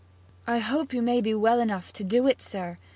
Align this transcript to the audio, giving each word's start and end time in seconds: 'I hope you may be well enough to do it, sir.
'I 0.47 0.57
hope 0.61 0.93
you 0.93 1.03
may 1.03 1.21
be 1.21 1.35
well 1.35 1.59
enough 1.59 1.93
to 1.93 2.03
do 2.03 2.27
it, 2.27 2.41
sir. 2.41 2.79